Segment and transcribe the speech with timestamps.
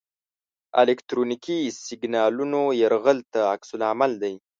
[0.81, 4.35] الکترونیکي سیګنالونو یرغل ته عکس العمل دی.